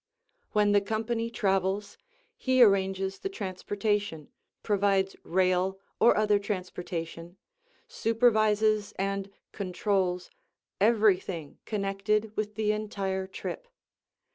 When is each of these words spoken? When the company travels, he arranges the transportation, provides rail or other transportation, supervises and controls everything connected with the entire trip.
When 0.53 0.71
the 0.71 0.81
company 0.81 1.29
travels, 1.29 1.95
he 2.35 2.63
arranges 2.63 3.19
the 3.19 3.29
transportation, 3.29 4.29
provides 4.63 5.15
rail 5.23 5.77
or 5.99 6.17
other 6.17 6.39
transportation, 6.39 7.37
supervises 7.87 8.93
and 8.97 9.29
controls 9.51 10.31
everything 10.79 11.59
connected 11.65 12.35
with 12.35 12.55
the 12.55 12.71
entire 12.71 13.27
trip. 13.27 13.67